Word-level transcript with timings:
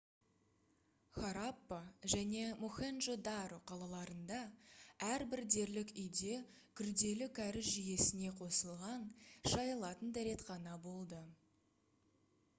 хараппа 1.17 1.77
және 2.13 2.45
мохенджо-даро 2.61 3.57
қалаларында 3.71 4.39
әрбір 5.09 5.43
дерлік 5.55 5.93
үйде 6.05 6.39
күрделі 6.81 7.29
кәріз 7.41 7.67
жүйесіне 7.75 8.31
қосылған 8.41 9.03
шайылатын 9.53 10.17
дәретхана 10.17 10.73
болды 10.87 11.21